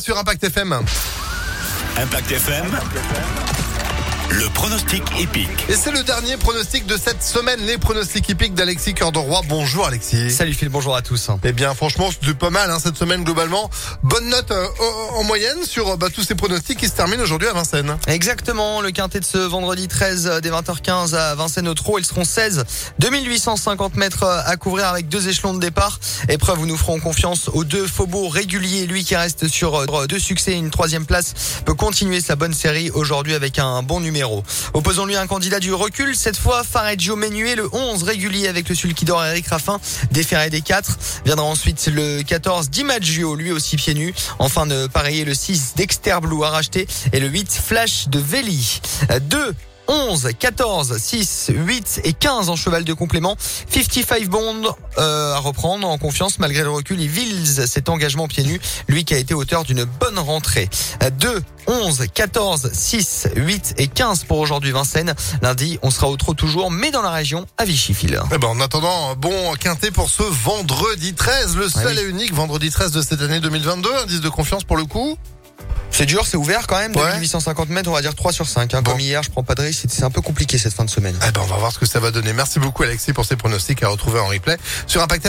[0.00, 0.72] Sur Impact FM.
[1.96, 3.67] Impact FM.
[4.30, 5.48] Le pronostic épique.
[5.70, 9.40] Et c'est le dernier pronostic de cette semaine, les pronostics hippiques d'Alexis Cœur de Roi.
[9.48, 10.30] Bonjour Alexis.
[10.30, 11.30] Salut Phil, bonjour à tous.
[11.44, 13.70] Eh bien franchement c'est pas mal hein, cette semaine globalement.
[14.02, 14.66] Bonne note euh,
[15.14, 17.96] en moyenne sur euh, bah, tous ces pronostics qui se terminent aujourd'hui à Vincennes.
[18.06, 21.98] Exactement, le quintet de ce vendredi 13 euh, dès 20h15 à Vincennes au Trot.
[21.98, 22.64] Ils seront 16,
[22.98, 26.00] 2850 mètres à couvrir avec deux échelons de départ.
[26.28, 28.86] Épreuve où nous ferons confiance aux deux Faubourg réguliers.
[28.86, 31.32] Lui qui reste sur deux succès et une troisième place
[31.64, 34.17] peut continuer sa bonne série aujourd'hui avec un bon numéro.
[34.74, 36.16] Opposons-lui un candidat du recul.
[36.16, 40.98] Cette fois, Fareggio Menuet, le 11 régulier avec le sulkidor Eric Raffin, déféré des 4.
[41.24, 44.14] Viendra ensuite le 14 Dimaggio, lui aussi pieds nus.
[44.38, 48.80] Enfin de pareiller le 6 Dexter Blue à racheter et le 8 Flash de Veli.
[49.20, 49.54] 2
[49.88, 53.36] 11, 14, 6, 8 et 15 en cheval de complément.
[53.70, 54.62] 55 Bond
[54.98, 57.00] euh, à reprendre en confiance malgré le recul.
[57.00, 60.68] Il vise cet engagement pieds nus, lui qui a été auteur d'une bonne rentrée.
[61.18, 65.14] 2, 11, 14, 6, 8 et 15 pour aujourd'hui Vincennes.
[65.42, 68.20] Lundi, on sera au trot toujours, mais dans la région à Vichy-Fil.
[68.32, 71.98] Eh ben, en attendant, bon quintet pour ce vendredi 13, le seul Ah oui.
[72.00, 73.88] et unique vendredi 13 de cette année 2022.
[74.02, 75.16] Indice de confiance pour le coup.
[75.98, 76.94] C'est dur, c'est ouvert quand même.
[76.94, 77.10] Ouais.
[77.14, 78.72] 2850 mètres, on va dire 3 sur 5.
[78.72, 78.82] hein.
[78.82, 78.92] Bon.
[78.92, 79.86] Comme hier, je prends pas de risque.
[79.88, 81.18] C'est un peu compliqué cette fin de semaine.
[81.26, 82.32] Eh ben, on va voir ce que ça va donner.
[82.32, 85.16] Merci beaucoup Alexis pour ces pronostics à retrouver en replay sur Impact